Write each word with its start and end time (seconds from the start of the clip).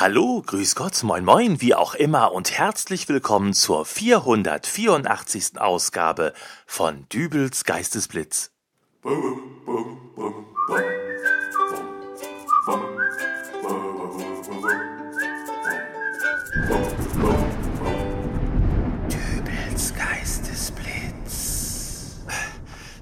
Hallo, 0.00 0.44
grüß 0.46 0.76
Gott, 0.76 1.02
moin 1.02 1.24
moin, 1.24 1.60
wie 1.60 1.74
auch 1.74 1.96
immer 1.96 2.30
und 2.30 2.56
herzlich 2.56 3.08
willkommen 3.08 3.52
zur 3.52 3.84
484. 3.84 5.60
Ausgabe 5.60 6.34
von 6.68 7.08
Dübels 7.08 7.64
Geistesblitz. 7.64 8.52
Dübels 9.02 9.98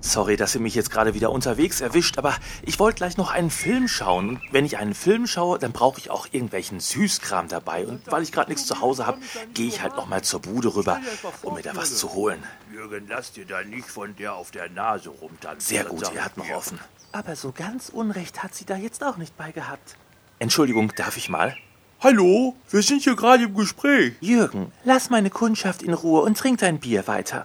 Sorry, 0.07 0.37
dass 0.37 0.55
ihr 0.55 0.61
mich 0.61 0.77
jetzt 0.77 0.93
gerade 0.93 1.15
wieder 1.15 1.33
unterwegs 1.33 1.81
erwischt, 1.81 2.17
aber 2.17 2.37
ich 2.63 2.79
wollte 2.79 2.99
gleich 2.99 3.17
noch 3.17 3.33
einen 3.33 3.51
Film 3.51 3.89
schauen. 3.89 4.29
Und 4.29 4.41
wenn 4.53 4.65
ich 4.65 4.79
einen 4.79 4.95
Film 4.95 5.27
schaue, 5.27 5.59
dann 5.59 5.73
brauche 5.73 5.99
ich 5.99 6.11
auch 6.11 6.29
irgendwelchen 6.31 6.79
Süßkram 6.79 7.49
dabei. 7.49 7.85
Und 7.85 8.01
weil 8.07 8.23
ich 8.23 8.31
gerade 8.31 8.49
nichts 8.49 8.67
zu 8.67 8.81
Hause 8.81 9.05
habe, 9.05 9.19
gehe 9.53 9.67
ich 9.67 9.83
halt 9.83 9.97
noch 9.97 10.07
mal 10.07 10.23
zur 10.23 10.41
Bude 10.41 10.77
rüber, 10.77 11.01
um 11.43 11.55
mir 11.55 11.63
da 11.63 11.75
was 11.75 11.97
zu 11.97 12.15
holen. 12.15 12.41
Jürgen, 12.73 13.07
lass 13.09 13.33
dir 13.33 13.47
da 13.47 13.65
nicht 13.65 13.89
von 13.89 14.15
der 14.15 14.35
auf 14.35 14.53
der 14.53 14.71
Nase 14.71 15.09
rumtanzen. 15.09 15.77
Sehr 15.77 15.85
gut, 15.85 16.09
er 16.15 16.25
hat 16.25 16.37
noch 16.37 16.51
offen. 16.51 16.79
Aber 17.11 17.35
so 17.35 17.51
ganz 17.51 17.89
Unrecht 17.89 18.45
hat 18.45 18.55
sie 18.55 18.65
da 18.65 18.77
jetzt 18.77 19.03
auch 19.03 19.17
nicht 19.17 19.37
bei 19.37 19.51
gehabt. 19.51 19.97
Entschuldigung, 20.39 20.93
darf 20.95 21.17
ich 21.17 21.29
mal? 21.29 21.57
Hallo, 22.01 22.55
wir 22.71 22.83
sind 22.83 23.03
hier 23.03 23.17
gerade 23.17 23.45
im 23.45 23.57
Gespräch. 23.57 24.15
Jürgen, 24.21 24.71
lass 24.85 25.11
meine 25.11 25.31
Kundschaft 25.31 25.83
in 25.83 25.95
Ruhe 25.95 26.23
und 26.23 26.39
trink 26.39 26.61
dein 26.61 26.79
Bier 26.79 27.09
weiter. 27.09 27.45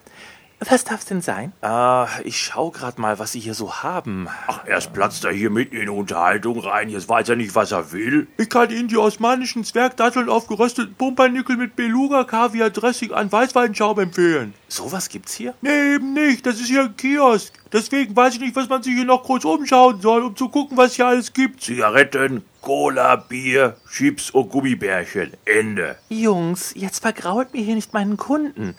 Was 0.70 0.84
darf's 0.84 1.06
denn 1.06 1.22
sein? 1.22 1.54
Ah, 1.62 2.08
ich 2.24 2.38
schau 2.38 2.70
grad 2.70 3.00
mal, 3.00 3.18
was 3.18 3.32
Sie 3.32 3.40
hier 3.40 3.56
so 3.56 3.82
haben. 3.82 4.28
Ach, 4.46 4.60
erst 4.68 4.94
platzt 4.94 5.26
er 5.26 5.32
hier 5.32 5.50
mitten 5.50 5.76
in 5.76 5.84
die 5.84 5.90
Unterhaltung 5.90 6.60
rein. 6.60 6.88
Jetzt 6.90 7.10
weiß 7.10 7.30
er 7.30 7.36
nicht, 7.36 7.56
was 7.56 7.72
er 7.72 7.92
will. 7.92 8.28
Ich 8.38 8.48
kann 8.48 8.70
Ihnen 8.70 8.88
die 8.88 8.98
osmanischen 8.98 9.64
Zwergdatteln 9.64 10.30
auf 10.30 10.46
gerösteten 10.46 10.94
Pumpernickel 10.94 11.58
mit 11.58 11.76
Beluga, 11.76 12.26
Kaviar, 12.26 12.70
Dressing 12.70 13.12
an 13.12 13.32
Weißweinschaum 13.32 14.00
empfehlen. 14.00 14.54
Sowas 14.68 15.10
gibt's 15.10 15.34
hier? 15.34 15.56
Nee, 15.62 15.96
eben 15.96 16.14
nicht. 16.14 16.46
Das 16.46 16.60
ist 16.60 16.68
hier 16.68 16.84
ein 16.84 16.96
Kiosk. 16.96 17.54
Deswegen 17.74 18.16
weiß 18.16 18.36
ich 18.36 18.42
nicht, 18.42 18.56
was 18.56 18.70
man 18.70 18.84
sich 18.84 18.94
hier 18.94 19.06
noch 19.06 19.24
kurz 19.24 19.46
umschauen 19.46 20.00
soll, 20.00 20.22
um 20.22 20.36
zu 20.36 20.48
gucken, 20.50 20.78
was 20.78 20.94
hier 20.94 21.08
alles 21.08 21.34
gibt. 21.34 21.62
Zigaretten, 21.62 22.44
Cola, 22.62 23.16
Bier, 23.16 23.78
Chips 23.92 24.30
und 24.30 24.52
Gummibärchen. 24.52 25.32
Ende. 25.46 25.98
Jungs, 26.10 26.74
jetzt 26.76 27.00
vergrault 27.00 27.52
mir 27.54 27.64
hier 27.64 27.76
nicht 27.76 27.94
meinen 27.94 28.18
Kunden. 28.18 28.76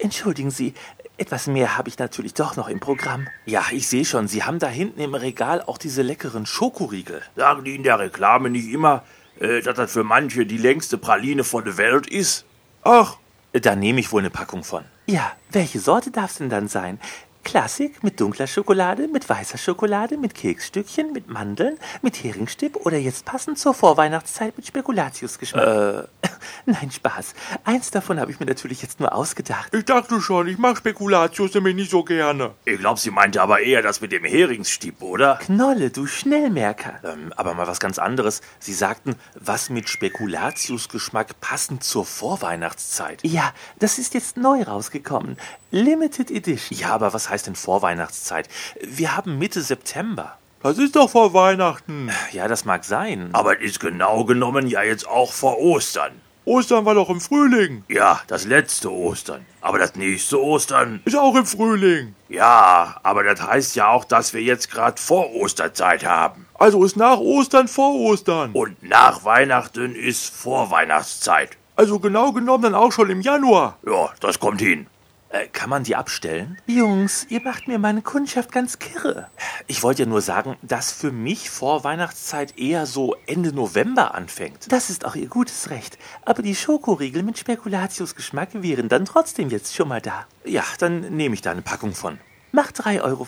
Entschuldigen 0.00 0.50
Sie, 0.50 0.74
etwas 1.22 1.46
mehr 1.46 1.78
habe 1.78 1.88
ich 1.88 1.98
natürlich 1.98 2.34
doch 2.34 2.56
noch 2.56 2.68
im 2.68 2.80
Programm. 2.80 3.28
Ja, 3.46 3.64
ich 3.70 3.86
sehe 3.88 4.04
schon, 4.04 4.26
Sie 4.26 4.42
haben 4.42 4.58
da 4.58 4.66
hinten 4.66 5.00
im 5.00 5.14
Regal 5.14 5.62
auch 5.62 5.78
diese 5.78 6.02
leckeren 6.02 6.46
Schokoriegel. 6.46 7.22
Sagen 7.36 7.64
die 7.64 7.76
in 7.76 7.84
der 7.84 7.98
Reklame 8.00 8.50
nicht 8.50 8.68
immer, 8.68 9.04
äh, 9.38 9.62
dass 9.62 9.76
das 9.76 9.92
für 9.92 10.02
manche 10.02 10.44
die 10.46 10.58
längste 10.58 10.98
Praline 10.98 11.44
von 11.44 11.64
der 11.64 11.76
Welt 11.76 12.06
ist? 12.08 12.44
Ach, 12.82 13.16
Da 13.52 13.76
nehme 13.76 14.00
ich 14.00 14.10
wohl 14.12 14.20
eine 14.22 14.30
Packung 14.30 14.64
von. 14.64 14.84
Ja, 15.06 15.32
welche 15.50 15.78
Sorte 15.78 16.10
darf's 16.10 16.36
denn 16.36 16.48
dann 16.50 16.68
sein? 16.68 16.98
Klassik 17.44 18.02
mit 18.02 18.20
dunkler 18.20 18.46
Schokolade, 18.46 19.08
mit 19.08 19.28
weißer 19.28 19.58
Schokolade, 19.58 20.16
mit 20.16 20.34
Keksstückchen, 20.34 21.12
mit 21.12 21.28
Mandeln, 21.28 21.78
mit 22.00 22.22
Heringsstipp 22.22 22.76
oder 22.76 22.96
jetzt 22.96 23.24
passend 23.24 23.58
zur 23.58 23.74
Vorweihnachtszeit 23.74 24.56
mit 24.56 24.66
Spekulatiusgeschmack? 24.66 25.66
Äh, 25.66 26.28
nein, 26.66 26.90
Spaß. 26.90 27.34
Eins 27.64 27.90
davon 27.90 28.20
habe 28.20 28.30
ich 28.30 28.40
mir 28.40 28.46
natürlich 28.46 28.82
jetzt 28.82 29.00
nur 29.00 29.14
ausgedacht. 29.14 29.74
ich 29.74 29.84
dachte 29.84 30.20
schon, 30.20 30.46
ich 30.46 30.58
mag 30.58 30.76
Spekulatius 30.76 31.54
nämlich 31.54 31.74
nicht 31.74 31.90
so 31.90 32.04
gerne. 32.04 32.52
Ich 32.64 32.78
glaube, 32.78 33.00
sie 33.00 33.10
meinte 33.10 33.42
aber 33.42 33.60
eher 33.60 33.82
das 33.82 34.00
mit 34.00 34.12
dem 34.12 34.24
Heringsstipp, 34.24 35.02
oder? 35.02 35.38
Knolle, 35.42 35.90
du 35.90 36.06
Schnellmerker. 36.06 37.00
Ähm, 37.04 37.32
aber 37.36 37.54
mal 37.54 37.66
was 37.66 37.80
ganz 37.80 37.98
anderes. 37.98 38.40
Sie 38.60 38.74
sagten, 38.74 39.16
was 39.34 39.68
mit 39.68 39.88
Spekulatiusgeschmack 39.88 41.40
passend 41.40 41.82
zur 41.84 42.04
Vorweihnachtszeit. 42.04 43.20
Ja, 43.24 43.52
das 43.78 43.98
ist 43.98 44.14
jetzt 44.14 44.36
neu 44.36 44.62
rausgekommen. 44.62 45.36
Limited 45.70 46.30
Edition. 46.30 46.78
Ja, 46.78 46.90
aber 46.90 47.14
was 47.14 47.30
heißt 47.32 47.46
denn 47.46 47.56
Vorweihnachtszeit? 47.56 48.48
Wir 48.82 49.16
haben 49.16 49.38
Mitte 49.38 49.62
September. 49.62 50.36
Das 50.62 50.78
ist 50.78 50.94
doch 50.94 51.10
vor 51.10 51.34
Weihnachten. 51.34 52.10
Ja, 52.30 52.46
das 52.46 52.64
mag 52.64 52.84
sein. 52.84 53.30
Aber 53.32 53.60
es 53.60 53.72
ist 53.72 53.80
genau 53.80 54.24
genommen 54.24 54.68
ja 54.68 54.82
jetzt 54.82 55.08
auch 55.08 55.32
vor 55.32 55.58
Ostern. 55.58 56.12
Ostern 56.44 56.84
war 56.84 56.94
doch 56.94 57.08
im 57.08 57.20
Frühling. 57.20 57.84
Ja, 57.88 58.20
das 58.26 58.44
letzte 58.44 58.92
Ostern. 58.92 59.46
Aber 59.60 59.78
das 59.78 59.94
nächste 59.94 60.42
Ostern 60.42 61.00
ist 61.04 61.16
auch 61.16 61.34
im 61.36 61.46
Frühling. 61.46 62.14
Ja, 62.28 62.96
aber 63.02 63.22
das 63.22 63.40
heißt 63.40 63.76
ja 63.76 63.88
auch, 63.88 64.04
dass 64.04 64.34
wir 64.34 64.42
jetzt 64.42 64.70
gerade 64.70 65.00
vor 65.00 65.34
Osterzeit 65.34 66.04
haben. 66.04 66.46
Also 66.54 66.84
ist 66.84 66.96
nach 66.96 67.18
Ostern 67.18 67.68
vor 67.68 67.94
Ostern. 67.94 68.52
Und 68.52 68.82
nach 68.82 69.24
Weihnachten 69.24 69.94
ist 69.94 70.34
Vorweihnachtszeit. 70.34 71.56
Also 71.76 71.98
genau 71.98 72.32
genommen 72.32 72.64
dann 72.64 72.74
auch 72.74 72.92
schon 72.92 73.08
im 73.10 73.20
Januar. 73.20 73.78
Ja, 73.86 74.10
das 74.20 74.38
kommt 74.38 74.60
hin. 74.60 74.86
Äh, 75.32 75.48
kann 75.48 75.70
man 75.70 75.82
die 75.82 75.96
abstellen? 75.96 76.58
Jungs, 76.66 77.26
ihr 77.30 77.40
macht 77.40 77.66
mir 77.66 77.78
meine 77.78 78.02
Kundschaft 78.02 78.52
ganz 78.52 78.78
kirre. 78.78 79.28
Ich 79.66 79.82
wollte 79.82 80.02
ja 80.02 80.08
nur 80.08 80.20
sagen, 80.20 80.56
dass 80.60 80.92
für 80.92 81.10
mich 81.10 81.48
Vorweihnachtszeit 81.48 82.58
eher 82.58 82.84
so 82.84 83.16
Ende 83.26 83.54
November 83.54 84.14
anfängt. 84.14 84.70
Das 84.70 84.90
ist 84.90 85.06
auch 85.06 85.14
ihr 85.14 85.28
gutes 85.28 85.70
Recht. 85.70 85.96
Aber 86.26 86.42
die 86.42 86.54
Schokoriegel 86.54 87.22
mit 87.22 87.38
Spekulatiusgeschmack 87.38 88.62
wären 88.62 88.90
dann 88.90 89.06
trotzdem 89.06 89.48
jetzt 89.48 89.74
schon 89.74 89.88
mal 89.88 90.02
da. 90.02 90.26
Ja, 90.44 90.64
dann 90.78 91.16
nehme 91.16 91.34
ich 91.34 91.40
da 91.40 91.50
eine 91.50 91.62
Packung 91.62 91.94
von. 91.94 92.18
Macht 92.52 92.82
3,50 92.82 93.00
Euro. 93.00 93.26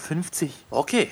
Okay. 0.70 1.08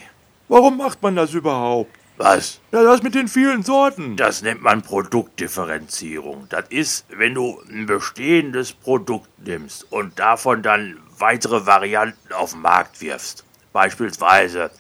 Warum 0.49 0.77
macht 0.77 1.03
man 1.03 1.17
das 1.17 1.33
überhaupt? 1.33 1.97
Was? 2.23 2.61
Ja, 2.71 2.85
das 2.85 3.03
mit 3.03 3.17
den 3.17 3.27
vielen 3.27 3.65
Sorten. 3.65 4.17
Das 4.17 4.43
nennt 4.43 4.63
man 4.63 4.83
Produktdifferenzierung. 4.83 6.47
Das 6.51 6.67
ist, 6.69 7.05
wenn 7.09 7.35
du 7.35 7.61
ein 7.69 7.87
bestehendes 7.87 8.73
Produkt 8.73 9.29
nimmst 9.45 9.91
und 9.91 10.21
davon 10.21 10.63
dann 10.63 11.01
weitere 11.19 11.67
Varianten 11.67 12.33
auf 12.33 12.53
den 12.53 12.61
Markt 12.61 13.01
wirfst. 13.01 13.45
Beispielsweise, 13.73 14.71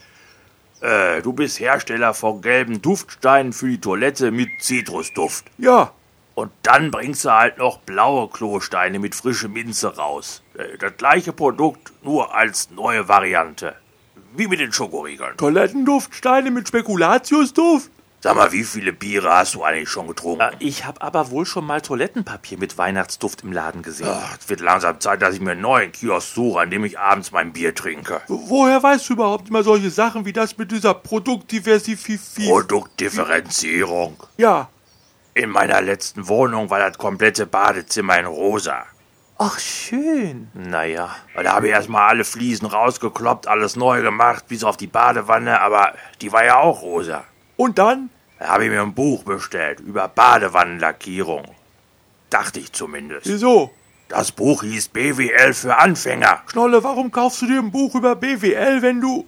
äh, 0.82 1.20
du 1.20 1.32
bist 1.32 1.58
Hersteller 1.58 2.14
von 2.14 2.42
gelben 2.42 2.80
Duftsteinen 2.80 3.52
für 3.52 3.66
die 3.66 3.80
Toilette 3.80 4.30
mit 4.30 4.48
Zitrusduft. 4.60 5.46
Ja. 5.58 5.90
Und 6.36 6.52
dann 6.62 6.92
bringst 6.92 7.24
du 7.24 7.32
halt 7.32 7.58
noch 7.58 7.78
blaue 7.78 8.28
Klosteine 8.28 9.00
mit 9.00 9.16
frische 9.16 9.48
Minze 9.48 9.96
raus. 9.96 10.44
Äh, 10.56 10.78
Das 10.78 10.96
gleiche 10.96 11.32
Produkt, 11.32 11.92
nur 12.04 12.36
als 12.36 12.70
neue 12.70 13.08
Variante. 13.08 13.74
Wie 14.34 14.46
mit 14.48 14.60
den 14.60 14.72
Schokoriegeln. 14.72 15.36
Toilettenduftsteine 15.36 16.50
mit 16.50 16.68
Spekulatiusduft? 16.68 17.90
Sag 18.20 18.36
mal, 18.36 18.52
wie 18.52 18.62
viele 18.62 18.92
Biere 18.92 19.30
hast 19.34 19.54
du 19.56 19.64
eigentlich 19.64 19.88
schon 19.88 20.06
getrunken? 20.06 20.40
Äh, 20.42 20.52
Ich 20.60 20.84
habe 20.84 21.02
aber 21.02 21.30
wohl 21.32 21.44
schon 21.44 21.66
mal 21.66 21.80
Toilettenpapier 21.80 22.56
mit 22.56 22.78
Weihnachtsduft 22.78 23.42
im 23.42 23.52
Laden 23.52 23.82
gesehen. 23.82 24.06
Ach, 24.08 24.38
es 24.40 24.48
wird 24.48 24.60
langsam 24.60 25.00
Zeit, 25.00 25.22
dass 25.22 25.34
ich 25.34 25.40
mir 25.40 25.50
einen 25.50 25.60
neuen 25.60 25.90
Kiosk 25.90 26.32
suche, 26.36 26.60
an 26.60 26.70
dem 26.70 26.84
ich 26.84 27.00
abends 27.00 27.32
mein 27.32 27.52
Bier 27.52 27.74
trinke. 27.74 28.20
Woher 28.28 28.80
weißt 28.80 29.08
du 29.08 29.14
überhaupt 29.14 29.48
immer 29.48 29.64
solche 29.64 29.90
Sachen 29.90 30.24
wie 30.24 30.32
das 30.32 30.56
mit 30.56 30.70
dieser 30.70 30.94
Produktdiversifizierung? 30.94 32.60
Produktdifferenzierung. 32.60 34.16
Ja. 34.36 34.68
In 35.34 35.50
meiner 35.50 35.80
letzten 35.82 36.28
Wohnung 36.28 36.70
war 36.70 36.78
das 36.78 36.98
komplette 36.98 37.46
Badezimmer 37.46 38.20
in 38.20 38.26
rosa. 38.26 38.84
Ach, 39.44 39.58
schön. 39.58 40.46
Naja, 40.54 41.16
Da 41.34 41.54
habe 41.54 41.66
ich 41.66 41.72
erstmal 41.72 42.08
alle 42.08 42.22
Fliesen 42.22 42.68
rausgekloppt, 42.68 43.48
alles 43.48 43.74
neu 43.74 44.00
gemacht, 44.00 44.46
bis 44.46 44.62
auf 44.62 44.76
die 44.76 44.86
Badewanne, 44.86 45.60
aber 45.60 45.94
die 46.20 46.30
war 46.30 46.44
ja 46.44 46.58
auch 46.58 46.82
rosa. 46.82 47.24
Und 47.56 47.76
dann? 47.78 48.10
Da 48.38 48.50
habe 48.50 48.66
ich 48.66 48.70
mir 48.70 48.82
ein 48.82 48.94
Buch 48.94 49.24
bestellt 49.24 49.80
über 49.80 50.06
Badewannenlackierung. 50.06 51.42
Dachte 52.30 52.60
ich 52.60 52.72
zumindest. 52.72 53.26
Wieso? 53.26 53.72
Das 54.08 54.30
Buch 54.30 54.62
hieß 54.62 54.90
BWL 54.90 55.54
für 55.54 55.76
Anfänger. 55.76 56.42
Schnolle, 56.46 56.84
warum 56.84 57.10
kaufst 57.10 57.42
du 57.42 57.46
dir 57.46 57.58
ein 57.58 57.72
Buch 57.72 57.96
über 57.96 58.14
BWL, 58.14 58.80
wenn 58.80 59.00
du... 59.00 59.26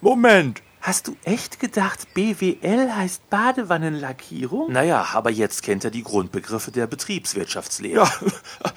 Moment. 0.00 0.62
Hast 0.84 1.06
du 1.06 1.16
echt 1.22 1.60
gedacht, 1.60 2.12
BWL 2.12 2.92
heißt 2.92 3.30
Badewannenlackierung? 3.30 4.72
naja, 4.72 5.06
aber 5.12 5.30
jetzt 5.30 5.62
kennt 5.62 5.84
er 5.84 5.92
die 5.92 6.02
Grundbegriffe 6.02 6.72
der 6.72 6.88
Betriebswirtschaftslehre. 6.88 8.00
Ja, 8.04 8.10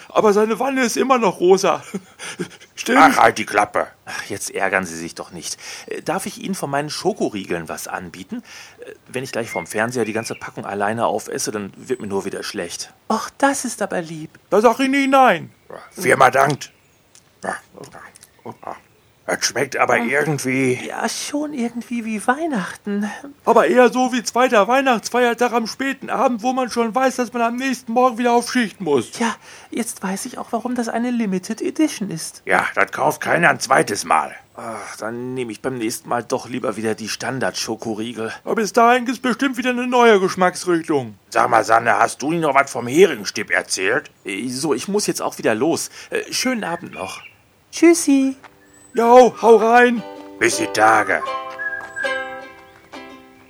aber 0.10 0.32
seine 0.32 0.60
Wanne 0.60 0.84
ist 0.84 0.98
immer 0.98 1.18
noch 1.18 1.40
rosa. 1.40 1.84
Stimmt. 2.76 3.00
Ach, 3.02 3.18
halt 3.18 3.40
die 3.40 3.46
Klappe. 3.48 3.88
Ach, 4.06 4.24
jetzt 4.26 4.52
ärgern 4.52 4.86
Sie 4.86 4.96
sich 4.96 5.16
doch 5.16 5.32
nicht. 5.32 5.58
Äh, 5.88 6.04
Darf 6.04 6.28
ich 6.28 6.44
Ihnen 6.44 6.54
von 6.54 6.70
meinen 6.70 6.92
Schokoriegeln 6.92 7.70
was 7.70 7.88
anbieten? 7.88 8.44
Äh, 8.86 8.92
Wenn 9.08 9.24
ich 9.24 9.32
gleich 9.32 9.50
vom 9.50 9.66
Fernseher 9.66 10.06
die 10.06 10.14
ganze 10.14 10.36
Packung 10.36 10.64
alleine 10.64 11.08
aufesse, 11.08 11.52
dann 11.52 11.74
wird 11.76 12.02
mir 12.02 12.08
nur 12.08 12.24
wieder 12.26 12.44
schlecht. 12.44 12.94
Och, 13.10 13.32
das 13.40 13.66
ist 13.66 13.82
aber 13.82 14.04
lieb. 14.04 14.30
Da 14.52 14.62
sag 14.62 14.80
ich 14.80 14.90
nie 14.90 15.08
nein. 15.08 15.52
Firma 15.92 16.30
dankt. 16.30 16.72
Das 19.28 19.44
schmeckt 19.44 19.76
aber 19.78 19.98
irgendwie. 19.98 20.80
Ja, 20.88 21.10
schon 21.10 21.54
irgendwie 21.54 22.06
wie 22.06 22.26
Weihnachten. 22.28 23.10
Aber 23.44 23.66
eher 23.68 23.92
so 23.92 24.14
wie 24.14 24.22
zweiter 24.24 24.68
Weihnachtsfeiertag 24.68 25.52
am 25.52 25.66
späten 25.66 26.12
Abend, 26.12 26.44
wo 26.44 26.54
man 26.54 26.70
schon 26.70 26.94
weiß, 26.94 27.16
dass 27.16 27.34
man 27.34 27.42
am 27.42 27.56
nächsten 27.56 27.92
Morgen 27.94 28.20
wieder 28.20 28.34
auf 28.34 28.52
Schicht 28.52 28.82
muss. 28.82 29.18
Ja, 29.18 29.36
jetzt 29.72 30.04
weiß 30.04 30.28
ich 30.28 30.38
auch, 30.38 30.48
warum 30.52 30.76
das 30.76 30.90
eine 30.90 31.10
Limited 31.10 31.62
Edition 31.62 32.12
ist. 32.12 32.44
Ja, 32.46 32.68
das 32.76 32.92
kauft 32.92 33.20
keiner 33.22 33.50
ein 33.50 33.60
zweites 33.60 34.06
Mal. 34.06 34.36
Ach, 34.58 34.96
dann 34.98 35.34
nehme 35.34 35.52
ich 35.52 35.62
beim 35.62 35.78
nächsten 35.80 36.08
Mal 36.08 36.24
doch 36.24 36.48
lieber 36.48 36.78
wieder 36.78 36.94
die 36.96 37.10
Standard-Schokoriegel. 37.10 38.32
Aber 38.44 38.56
bis 38.56 38.74
dahin 38.74 39.06
gibt's 39.06 39.20
bestimmt 39.20 39.58
wieder 39.58 39.72
eine 39.72 39.88
neue 39.88 40.20
Geschmacksrichtung. 40.20 41.16
Sag 41.30 41.50
mal, 41.50 41.64
Sanne, 41.66 41.98
hast 41.98 42.22
du 42.22 42.32
nicht 42.32 42.42
noch 42.42 42.54
was 42.56 42.72
vom 42.72 42.88
Heringsstipp 42.88 43.50
erzählt? 43.50 44.12
Äh, 44.24 44.48
So, 44.50 44.74
ich 44.74 44.88
muss 44.88 45.08
jetzt 45.08 45.22
auch 45.22 45.40
wieder 45.40 45.56
los. 45.56 45.90
Äh, 46.12 46.32
schönen 46.32 46.64
Abend 46.64 46.94
noch. 46.94 47.22
Tschüssi. 47.72 48.36
Jo, 48.96 49.36
hau 49.42 49.58
rein. 49.58 50.02
Bis 50.40 50.56
die 50.56 50.68
Tage. 50.68 51.22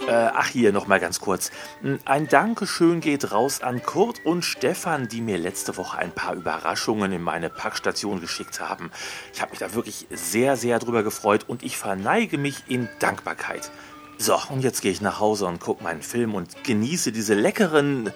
Äh, 0.07 0.29
ach, 0.33 0.47
hier 0.47 0.71
nochmal 0.71 0.99
ganz 0.99 1.19
kurz. 1.19 1.51
Hm, 1.81 1.99
Ein 2.05 2.27
Dankeschön 2.27 2.99
geht 2.99 3.31
raus 3.31 3.61
an 3.61 3.83
Kurt 3.83 4.25
und 4.25 4.43
Stefan, 4.43 5.07
die 5.07 5.21
mir 5.21 5.37
letzte 5.37 5.77
Woche 5.77 5.99
ein 5.99 6.11
paar 6.11 6.33
Überraschungen 6.33 7.11
in 7.11 7.21
meine 7.21 7.51
Packstation 7.51 8.21
geschickt 8.21 8.59
haben. 8.59 8.89
Ich 9.33 9.41
habe 9.41 9.51
mich 9.51 9.59
da 9.59 9.75
wirklich 9.75 10.07
sehr, 10.09 10.57
sehr 10.57 10.79
drüber 10.79 11.03
gefreut 11.03 11.45
und 11.47 11.61
ich 11.61 11.77
verneige 11.77 12.39
mich 12.39 12.63
in 12.67 12.89
Dankbarkeit. 12.99 13.69
So, 14.17 14.39
und 14.49 14.61
jetzt 14.61 14.81
gehe 14.81 14.91
ich 14.91 15.01
nach 15.01 15.19
Hause 15.19 15.45
und 15.45 15.59
gucke 15.59 15.83
meinen 15.83 16.01
Film 16.01 16.33
und 16.33 16.63
genieße 16.63 17.11
diese 17.11 17.35
leckeren 17.35 18.07
äh, 18.07 18.11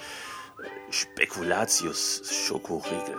Spekulatius-Schokoriegel. 0.89 3.17